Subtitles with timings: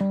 [0.00, 0.06] Hey,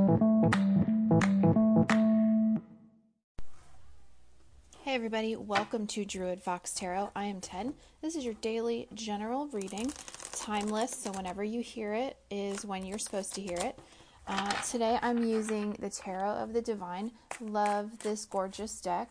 [4.85, 7.09] everybody, welcome to Druid Fox Tarot.
[7.15, 7.73] I am Ted.
[8.03, 9.91] This is your daily general reading,
[10.31, 13.79] timeless, so whenever you hear it is when you're supposed to hear it.
[14.27, 17.09] Uh, today I'm using the Tarot of the Divine.
[17.41, 19.09] Love this gorgeous deck.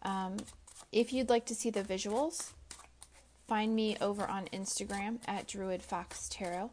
[0.00, 0.38] Um,
[0.92, 2.52] if you'd like to see the visuals,
[3.46, 6.70] find me over on Instagram at Druid Fox Tarot.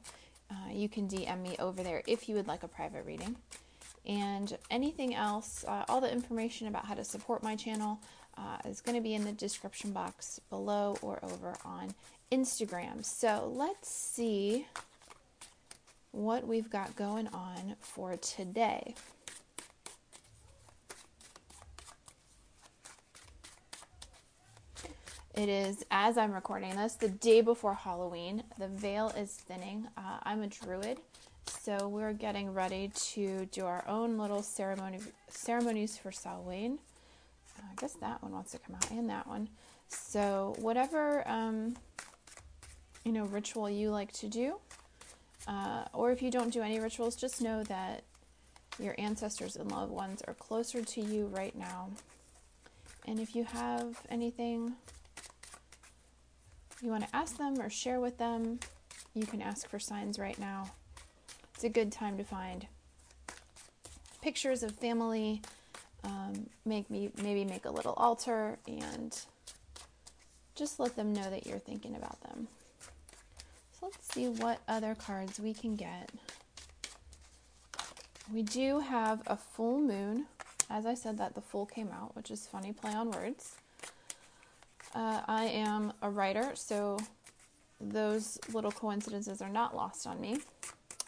[0.54, 3.36] Uh, you can DM me over there if you would like a private reading.
[4.06, 8.00] And anything else, uh, all the information about how to support my channel
[8.38, 11.94] uh, is going to be in the description box below or over on
[12.32, 13.04] Instagram.
[13.04, 14.68] So let's see
[16.12, 18.96] what we've got going on for today.
[25.36, 28.44] It is, as I'm recording this, the day before Halloween.
[28.60, 29.88] The veil is thinning.
[29.98, 31.00] Uh, I'm a druid,
[31.48, 36.78] so we're getting ready to do our own little ceremony ceremonies for Samhain.
[37.58, 39.50] Uh, I guess that one wants to come out, and that one.
[39.88, 41.78] So whatever um,
[43.04, 44.58] you know ritual you like to do,
[45.48, 48.04] uh, or if you don't do any rituals, just know that
[48.78, 51.90] your ancestors and loved ones are closer to you right now.
[53.08, 54.76] And if you have anything
[56.84, 58.60] you want to ask them or share with them,
[59.14, 60.70] you can ask for signs right now.
[61.56, 62.68] It's a good time to find
[64.22, 65.42] pictures of family,
[66.04, 69.18] um, make me maybe make a little altar, and
[70.56, 72.48] just let them know that you're thinking about them.
[73.80, 76.10] So let's see what other cards we can get.
[78.32, 80.26] We do have a full moon.
[80.70, 83.58] As I said, that the Fool came out, which is funny play on words.
[84.94, 87.00] Uh, I am a writer, so
[87.82, 90.38] those little coincidences are not lost on me.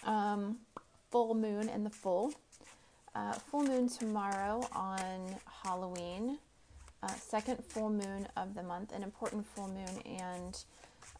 [0.03, 0.57] Um,
[1.11, 2.33] full moon and the full.
[3.13, 6.37] Uh, Fool moon tomorrow on Halloween.
[7.01, 10.63] Uh, second full moon of the month, an important full moon, and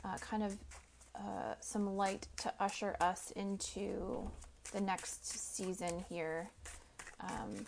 [0.04, 0.58] uh, kind of
[1.16, 4.30] uh, some light to usher us into
[4.74, 6.50] the next season here.
[7.22, 7.66] Um,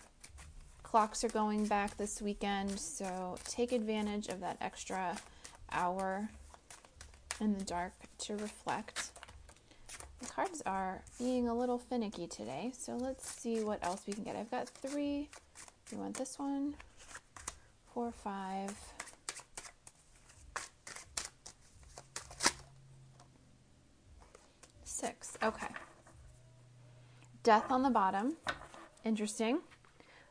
[0.90, 5.18] Clocks are going back this weekend, so take advantage of that extra
[5.70, 6.30] hour
[7.42, 9.10] in the dark to reflect.
[10.20, 14.24] The cards are being a little finicky today, so let's see what else we can
[14.24, 14.34] get.
[14.34, 15.28] I've got three.
[15.92, 16.74] You want this one?
[17.92, 18.74] Four, five.
[24.84, 25.36] Six.
[25.42, 25.68] Okay.
[27.42, 28.38] Death on the bottom.
[29.04, 29.60] Interesting.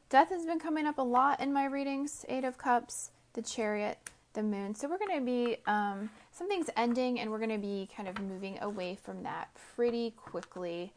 [0.10, 3.98] Death has been coming up a lot in my readings Eight of Cups, the Chariot,
[4.32, 4.74] the Moon.
[4.74, 8.18] So we're going to be, um, something's ending and we're going to be kind of
[8.22, 10.94] moving away from that pretty quickly.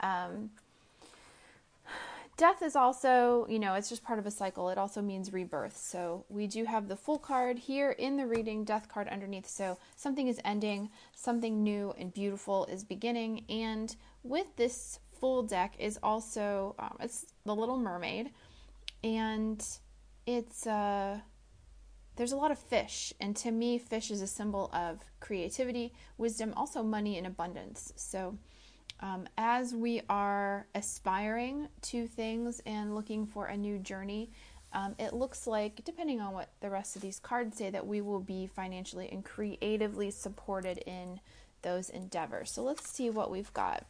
[0.00, 0.48] Um,
[2.38, 4.70] death is also, you know, it's just part of a cycle.
[4.70, 5.76] It also means rebirth.
[5.76, 9.46] So we do have the Fool card here in the reading, death card underneath.
[9.46, 13.44] So something is ending, something new and beautiful is beginning.
[13.50, 18.30] And with this full deck is also, um, it's the Little Mermaid
[19.04, 19.64] and
[20.26, 21.20] it's uh,
[22.16, 26.54] there's a lot of fish, and to me, fish is a symbol of creativity, wisdom,
[26.56, 27.92] also money and abundance.
[27.96, 28.38] So,
[29.00, 34.30] um, as we are aspiring to things and looking for a new journey,
[34.72, 38.00] um, it looks like, depending on what the rest of these cards say, that we
[38.00, 41.20] will be financially and creatively supported in
[41.62, 42.50] those endeavors.
[42.50, 43.84] So, let's see what we've got.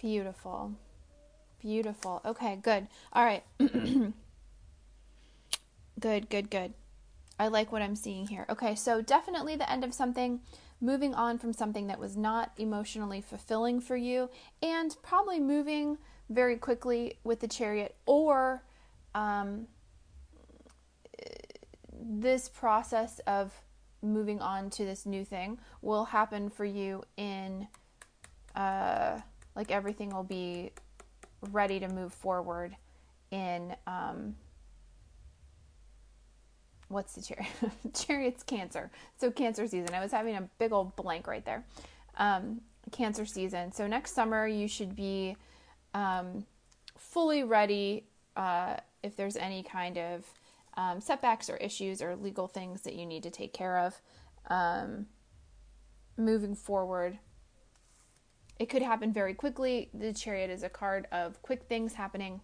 [0.00, 0.72] Beautiful.
[1.60, 2.22] Beautiful.
[2.24, 2.86] Okay, good.
[3.12, 3.44] All right.
[6.00, 6.72] good, good, good.
[7.38, 8.46] I like what I'm seeing here.
[8.48, 10.40] Okay, so definitely the end of something,
[10.80, 14.30] moving on from something that was not emotionally fulfilling for you,
[14.62, 15.98] and probably moving
[16.30, 18.62] very quickly with the chariot, or
[19.14, 19.66] um,
[21.92, 23.52] this process of
[24.00, 27.68] moving on to this new thing will happen for you in.
[28.56, 29.20] Uh,
[29.54, 30.72] like everything will be
[31.50, 32.76] ready to move forward
[33.30, 34.34] in um,
[36.88, 37.52] what's the chariot?
[37.94, 38.90] Chariot's Cancer.
[39.16, 39.94] So Cancer season.
[39.94, 41.64] I was having a big old blank right there.
[42.18, 42.60] Um,
[42.90, 43.72] cancer season.
[43.72, 45.36] So next summer you should be
[45.94, 46.44] um,
[46.96, 48.04] fully ready
[48.36, 50.26] uh, if there's any kind of
[50.76, 54.00] um, setbacks or issues or legal things that you need to take care of
[54.48, 55.06] um,
[56.16, 57.18] moving forward.
[58.60, 59.88] It could happen very quickly.
[59.94, 62.42] The chariot is a card of quick things happening,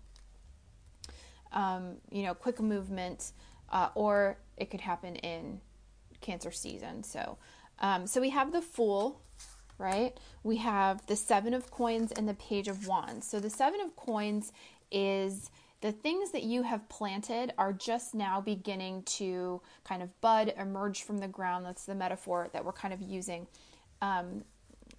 [1.53, 3.33] um, you know, quick movement,
[3.69, 5.61] uh, or it could happen in
[6.23, 7.05] Cancer season.
[7.05, 7.37] So,
[7.81, 9.21] um, so we have the Fool,
[9.77, 10.19] right?
[10.43, 13.29] We have the Seven of Coins and the Page of Wands.
[13.29, 14.55] So the Seven of Coins
[14.91, 15.51] is
[15.83, 21.03] the things that you have planted are just now beginning to kind of bud, emerge
[21.03, 21.67] from the ground.
[21.67, 23.47] That's the metaphor that we're kind of using.
[24.01, 24.45] Um,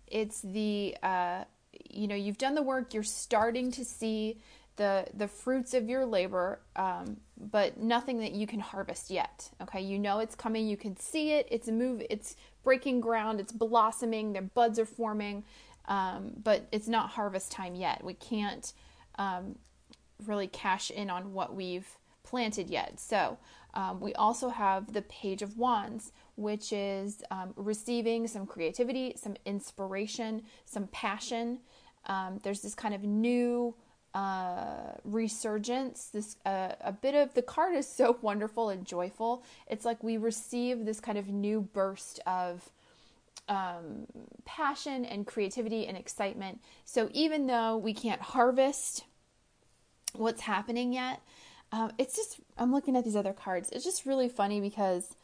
[0.08, 1.44] it's the, uh,
[1.90, 4.40] you know, you've done the work, you're starting to see
[4.78, 9.50] the the fruits of your labor, um, but nothing that you can harvest yet.
[9.62, 11.48] Okay, you know it's coming, you can see it.
[11.52, 12.02] It's a move.
[12.10, 13.40] It's breaking ground.
[13.40, 14.34] It's blossoming.
[14.34, 15.44] Their buds are forming,
[15.88, 18.04] um, but it's not harvest time yet.
[18.04, 18.72] We can't
[19.18, 19.56] um,
[20.26, 21.90] really cash in on what we've
[22.24, 23.00] planted yet.
[23.00, 23.38] So
[23.74, 29.36] um, we also have the Page of Wands, which is um, receiving some creativity, some
[29.46, 31.60] inspiration, some passion.
[32.06, 33.76] Um, there's this kind of new
[34.14, 36.06] uh, resurgence.
[36.06, 39.44] This uh, a bit of the card is so wonderful and joyful.
[39.68, 42.70] It's like we receive this kind of new burst of
[43.50, 44.08] um,
[44.46, 46.62] passion and creativity and excitement.
[46.84, 49.04] So even though we can't harvest
[50.18, 51.22] what's happening yet.
[51.72, 53.70] Um, it's just, I'm looking at these other cards.
[53.72, 55.16] It's just really funny because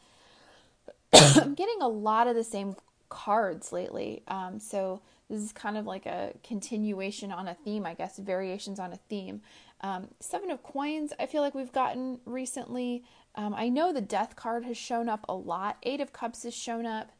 [1.12, 2.76] I'm getting a lot of the same
[3.08, 4.22] cards lately.
[4.28, 5.00] Um, so
[5.30, 8.96] this is kind of like a continuation on a theme, I guess, variations on a
[8.96, 9.40] theme.
[9.80, 13.04] Um, Seven of Coins, I feel like we've gotten recently.
[13.34, 15.78] Um, I know the Death card has shown up a lot.
[15.82, 17.10] Eight of Cups has shown up.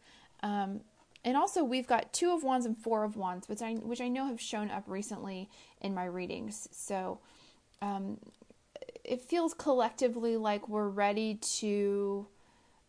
[0.42, 0.80] Um,
[1.24, 4.08] and also, we've got Two of Wands and Four of Wands, which I, which I
[4.08, 5.48] know have shown up recently
[5.80, 6.68] in my readings.
[6.70, 7.20] So,
[7.80, 8.18] um,
[9.04, 12.26] it feels collectively like we're ready to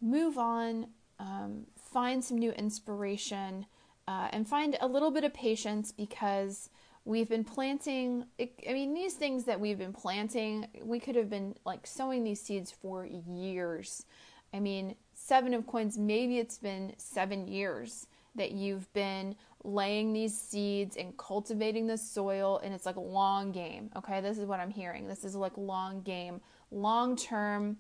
[0.01, 0.87] move on,
[1.19, 3.65] um, find some new inspiration,
[4.07, 6.69] uh, and find a little bit of patience because
[7.05, 8.25] we've been planting.
[8.39, 12.41] I mean, these things that we've been planting, we could have been like sowing these
[12.41, 14.05] seeds for years.
[14.53, 20.39] I mean, Seven of Coins, maybe it's been seven years that you've been laying these
[20.39, 24.21] seeds and cultivating the soil and it's like a long game okay?
[24.21, 25.07] This is what i'm hearing.
[25.07, 26.41] This is like long game.
[26.71, 27.77] Long term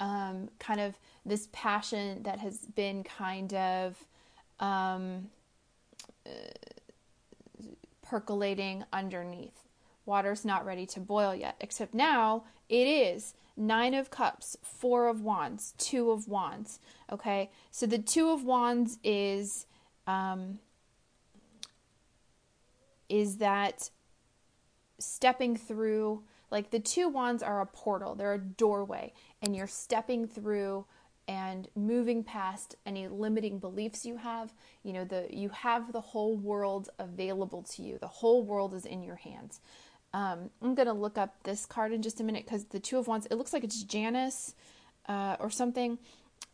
[0.00, 3.96] um, kind of this passion that has been kind of
[4.60, 5.28] um,
[6.26, 6.30] uh,
[8.02, 9.60] percolating underneath.
[10.06, 13.34] Water's not ready to boil yet except now it is.
[13.56, 16.80] Nine of cups four of wands two of wands
[17.10, 17.50] okay?
[17.70, 19.66] So the two of wands is
[20.06, 20.58] um,
[23.08, 23.90] is that
[24.98, 28.14] stepping through like the two wands are a portal.
[28.14, 29.12] They're a doorway.
[29.42, 30.86] And you're stepping through
[31.26, 34.52] and moving past any limiting beliefs you have.
[34.82, 37.98] You know the you have the whole world available to you.
[37.98, 39.60] The whole world is in your hands.
[40.12, 42.98] Um, i'm going to look up this card in just a minute because the two
[42.98, 44.54] of wands it looks like it's janus
[45.08, 45.98] uh, or something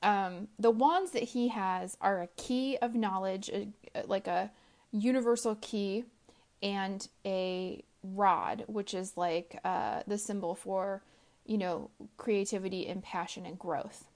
[0.02, 3.69] um, the wands that he has are a key of knowledge, a,
[4.07, 4.50] like a
[4.92, 6.04] universal key,
[6.62, 11.02] and a rod, which is like uh, the symbol for,
[11.47, 14.07] you know, creativity and passion and growth.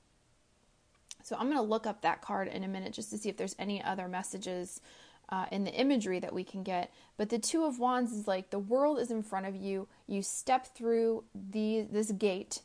[1.23, 3.37] So I'm going to look up that card in a minute just to see if
[3.37, 4.81] there's any other messages
[5.31, 6.93] uh, in the imagery that we can get.
[7.17, 9.88] But the Two of Wands is like the world is in front of you.
[10.07, 12.61] You step through the this gate,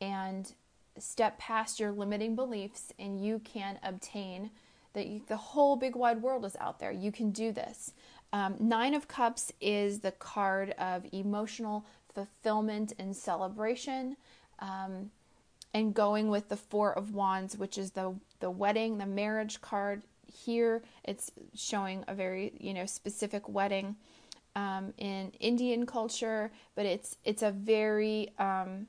[0.00, 0.52] and
[1.00, 4.50] step past your limiting beliefs and you can obtain
[4.92, 6.92] that the whole big wide world is out there.
[6.92, 7.92] You can do this.
[8.32, 14.16] Um, Nine of Cups is the card of emotional fulfillment and celebration.
[14.58, 15.10] Um,
[15.72, 20.02] and going with the Four of Wands, which is the the wedding, the marriage card.
[20.26, 23.96] Here, it's showing a very you know specific wedding
[24.56, 28.86] um, in Indian culture, but it's it's a very um,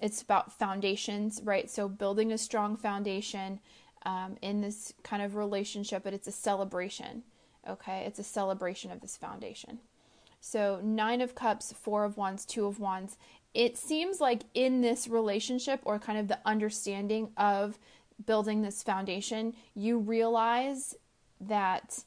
[0.00, 1.70] it's about foundations, right?
[1.70, 3.60] So building a strong foundation
[4.04, 7.22] um, in this kind of relationship, but it's a celebration,
[7.68, 8.04] okay?
[8.06, 9.78] It's a celebration of this foundation.
[10.40, 13.16] So nine of cups, four of wands, two of wands.
[13.54, 17.78] It seems like in this relationship or kind of the understanding of
[18.26, 20.96] building this foundation, you realize
[21.40, 22.04] that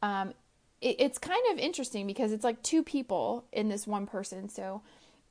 [0.00, 0.34] um,
[0.80, 4.48] it, it's kind of interesting because it's like two people in this one person.
[4.48, 4.82] So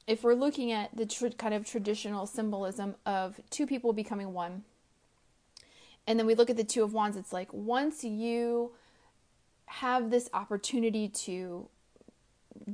[0.07, 4.63] if we're looking at the tr- kind of traditional symbolism of two people becoming one,
[6.07, 8.71] and then we look at the Two of Wands, it's like once you
[9.65, 11.67] have this opportunity to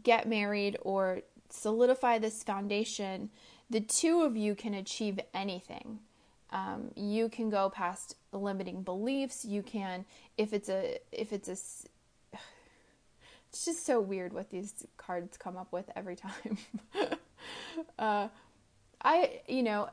[0.03, 3.29] get married or solidify this foundation,
[3.69, 5.99] the two of you can achieve anything.
[6.49, 9.43] Um, you can go past limiting beliefs.
[9.43, 10.05] You can,
[10.37, 12.37] if it's a, if it's a,
[13.49, 16.57] it's just so weird what these cards come up with every time.
[17.99, 18.27] uh,
[19.01, 19.89] I, you know,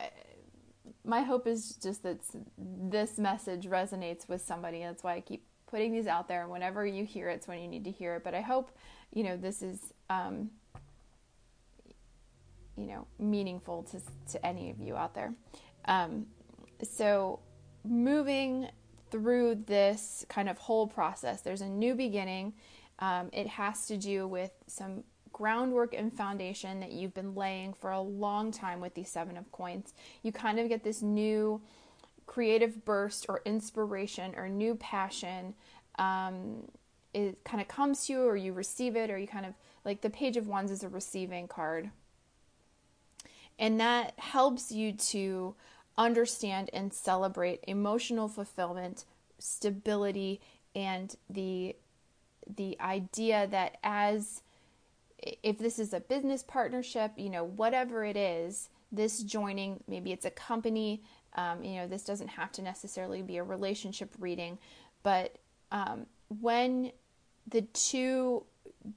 [1.05, 2.21] my hope is just that
[2.57, 4.81] this message resonates with somebody.
[4.81, 6.49] That's why I keep putting these out there.
[6.49, 8.25] Whenever you hear it, it's when you need to hear it.
[8.25, 8.71] But I hope,
[9.13, 10.51] you know, this is, um,
[12.77, 14.01] you know, meaningful to
[14.33, 15.35] to any of you out there.
[15.87, 16.27] Um,
[16.83, 17.41] so,
[17.85, 18.69] moving
[19.11, 22.55] through this kind of whole process, there's a new beginning.
[22.99, 27.91] Um, it has to do with some groundwork and foundation that you've been laying for
[27.91, 29.93] a long time with these Seven of Coins.
[30.23, 31.61] You kind of get this new
[32.25, 35.55] creative burst or inspiration or new passion.
[35.99, 36.69] Um,
[37.13, 40.01] it kind of comes to you, or you receive it, or you kind of like
[40.01, 41.91] the Page of Wands is a receiving card.
[43.59, 45.55] And that helps you to
[45.99, 49.05] understand and celebrate emotional fulfillment,
[49.39, 50.41] stability,
[50.75, 51.77] and the
[52.57, 54.43] the idea that as
[55.43, 60.25] if this is a business partnership, you know, whatever it is, this joining, maybe it's
[60.25, 61.03] a company,
[61.35, 64.59] um, you know, this doesn't have to necessarily be a relationship reading,
[65.03, 65.37] but
[65.73, 66.07] um,
[66.41, 66.93] when
[67.49, 68.45] the two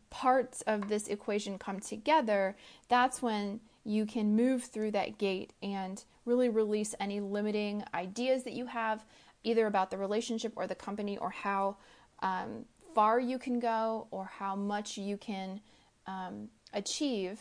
[0.09, 2.55] parts of this equation come together,
[2.89, 8.53] that's when you can move through that gate and really release any limiting ideas that
[8.53, 9.05] you have,
[9.43, 11.77] either about the relationship or the company, or how
[12.19, 15.61] um, far you can go, or how much you can
[16.07, 17.39] um, achieve,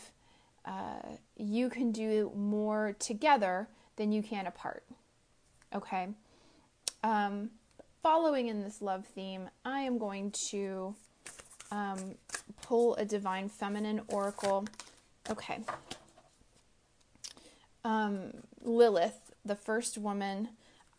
[0.65, 4.83] uh, you can do more together than you can apart.
[5.73, 6.09] Okay?
[7.03, 7.51] Um,
[8.03, 10.95] following in this love theme, I am going to
[11.71, 12.15] um,
[12.61, 14.65] pull a divine feminine oracle.
[15.29, 15.59] Okay.
[17.83, 18.31] Um,
[18.61, 20.49] Lilith, the first woman.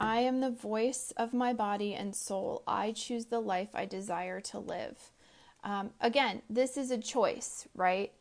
[0.00, 2.62] I am the voice of my body and soul.
[2.66, 5.10] I choose the life I desire to live.
[5.64, 8.12] Um, again, this is a choice, right?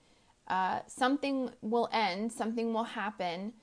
[0.47, 3.53] Uh, something will end, something will happen.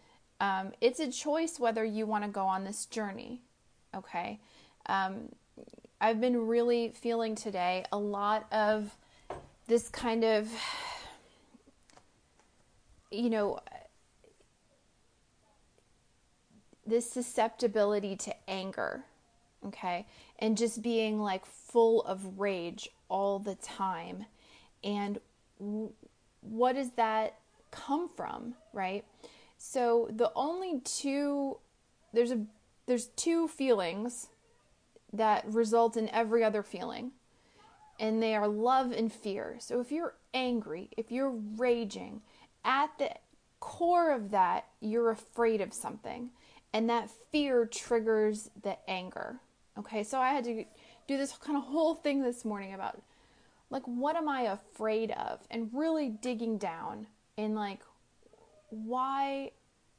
[0.40, 3.40] Um, it's a choice whether you want to go on this journey,
[3.94, 4.40] okay?
[4.86, 5.30] Um,
[6.00, 8.94] I've been really feeling today a lot of
[9.66, 10.50] this kind of,
[13.10, 13.60] you know,
[16.86, 19.04] this susceptibility to anger,
[19.66, 20.06] okay?
[20.38, 24.26] And just being like full of rage all the time.
[24.82, 25.20] And
[25.58, 25.92] w-
[26.40, 27.38] what does that
[27.70, 29.04] come from, right?
[29.58, 31.58] So the only two
[32.12, 32.40] there's a
[32.86, 34.28] there's two feelings
[35.12, 37.12] that result in every other feeling.
[37.98, 39.56] And they are love and fear.
[39.60, 42.22] So if you're angry, if you're raging,
[42.64, 43.10] at the
[43.60, 46.30] core of that, you're afraid of something.
[46.72, 49.40] And that fear triggers the anger.
[49.76, 50.64] Okay, so I had to
[51.06, 53.02] do this kind of whole thing this morning about
[53.70, 55.40] like what am I afraid of?
[55.50, 57.80] And really digging down in like
[58.70, 59.50] why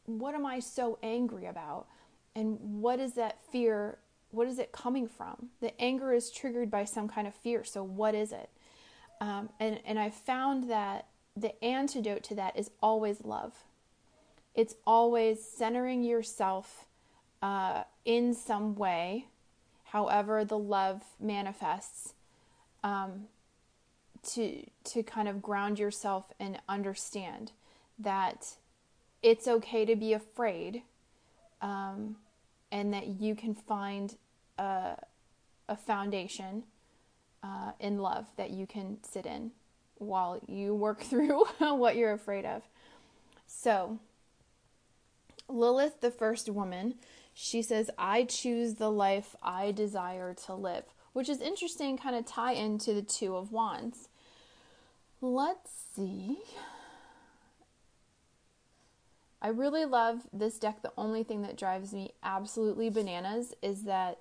[0.05, 1.87] what am I so angry about?
[2.35, 3.97] And what is that fear
[4.31, 5.49] what is it coming from?
[5.61, 8.49] The anger is triggered by some kind of fear so what is it?
[9.19, 13.53] Um, and and I found that the antidote to that is always love.
[14.53, 16.85] It's always centering yourself
[17.41, 19.27] uh, in some way
[19.95, 22.15] however the love manifests,
[22.83, 23.27] um,
[24.21, 27.53] to to kind of ground yourself and understand
[27.97, 28.57] that
[29.23, 30.81] it's okay to be afraid,
[31.61, 32.17] um,
[32.73, 34.17] and that you can find
[34.57, 34.97] a,
[35.69, 36.63] a foundation
[37.41, 39.51] uh, in love that you can sit in
[39.97, 42.63] while you work through what you're afraid of.
[43.47, 43.99] So,
[45.47, 46.95] Lilith, the first woman,
[47.37, 52.25] she says, I choose the life I desire to live, which is interesting, kind of
[52.25, 54.07] tie into the Two of Wands.
[55.19, 56.37] Let's see.
[59.41, 60.81] I really love this deck.
[60.81, 64.19] The only thing that drives me absolutely bananas is that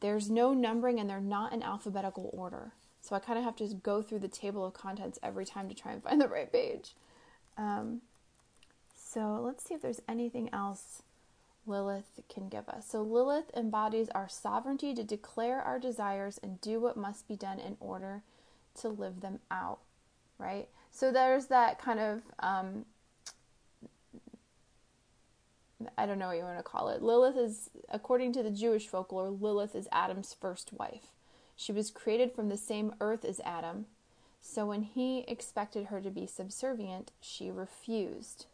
[0.00, 2.72] there's no numbering and they're not in alphabetical order.
[3.00, 5.70] So I kind of have to just go through the table of contents every time
[5.70, 6.94] to try and find the right page.
[7.56, 8.02] Um,
[8.94, 11.02] so let's see if there's anything else
[11.66, 12.88] Lilith can give us.
[12.88, 17.58] So, Lilith embodies our sovereignty to declare our desires and do what must be done
[17.58, 18.22] in order
[18.80, 19.78] to live them out,
[20.38, 20.68] right?
[20.90, 22.86] So, there's that kind of um,
[25.96, 27.02] I don't know what you want to call it.
[27.02, 31.08] Lilith is, according to the Jewish folklore, Lilith is Adam's first wife.
[31.56, 33.86] She was created from the same earth as Adam,
[34.40, 38.46] so when he expected her to be subservient, she refused.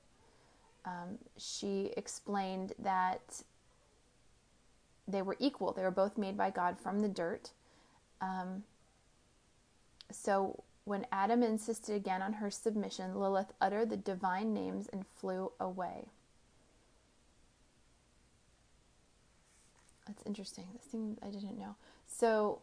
[0.84, 3.42] Um, she explained that
[5.06, 5.72] they were equal.
[5.72, 7.50] They were both made by God from the dirt.
[8.20, 8.64] Um,
[10.10, 15.52] so when Adam insisted again on her submission, Lilith uttered the divine names and flew
[15.60, 16.06] away.
[20.06, 20.64] That's interesting.
[20.72, 21.76] This thing I didn't know.
[22.06, 22.60] So,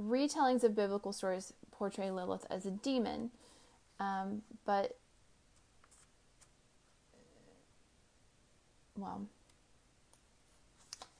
[0.00, 3.30] retellings of biblical stories portray Lilith as a demon,
[3.98, 4.98] um, but
[8.96, 9.26] well,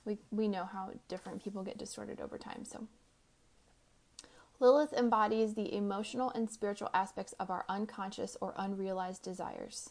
[0.04, 2.64] we we know how different people get distorted over time.
[2.64, 2.86] So,
[4.60, 9.90] Lilith embodies the emotional and spiritual aspects of our unconscious or unrealized desires.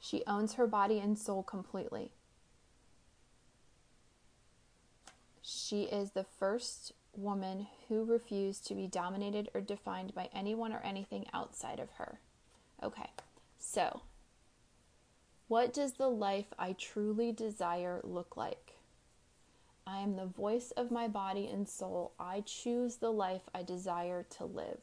[0.00, 2.12] She owns her body and soul completely.
[5.42, 10.80] She is the first woman who refused to be dominated or defined by anyone or
[10.80, 12.20] anything outside of her.
[12.82, 13.10] Okay,
[13.58, 14.02] so
[15.52, 18.72] what does the life I truly desire look like?
[19.86, 22.14] I am the voice of my body and soul.
[22.18, 24.80] I choose the life I desire to live.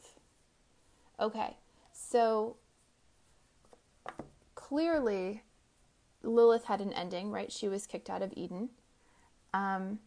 [1.18, 1.56] Okay,
[1.92, 2.54] so
[4.54, 5.42] clearly
[6.22, 7.50] Lilith had an ending, right?
[7.50, 8.68] She was kicked out of Eden.
[9.52, 9.98] Um,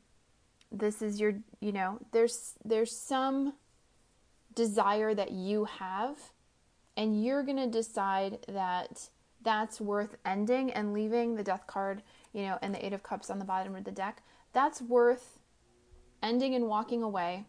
[0.71, 3.51] this is your you know there's there's some
[4.55, 6.31] desire that you have
[6.95, 9.09] and you're to decide that
[9.43, 12.01] that's worth ending and leaving the death card
[12.33, 14.23] you know and the eight of cups on the bottom of the deck
[14.53, 15.39] that's worth
[16.21, 17.45] ending and walking away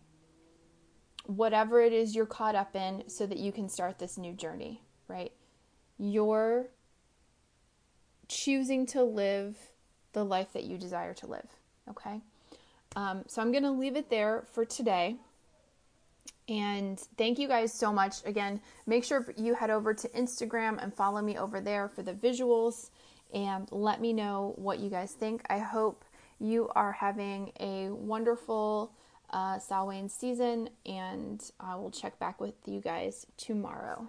[1.27, 4.83] whatever it is you're caught up in so that you can start this new journey
[5.09, 5.33] right
[5.99, 6.69] you're
[8.29, 9.57] choosing to live
[10.13, 11.49] the life that you desire to live
[11.89, 12.21] okay
[12.97, 15.17] um, so I'm going to leave it there for today.
[16.49, 18.17] And thank you guys so much.
[18.27, 22.13] Again, make sure you head over to Instagram and follow me over there for the
[22.13, 22.91] visuals
[23.33, 25.43] and let me know what you guys think.
[25.49, 26.05] I hope
[26.39, 28.93] you are having a wonderful
[29.31, 29.59] uh,
[30.09, 34.09] season, and I will check back with you guys tomorrow.